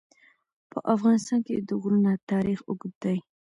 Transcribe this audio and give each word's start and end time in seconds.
په 0.71 0.79
افغانستان 0.93 1.39
کې 1.45 1.55
د 1.67 1.69
غرونه 1.81 2.11
تاریخ 2.31 2.59
اوږد 2.69 2.93
دی. 3.03 3.17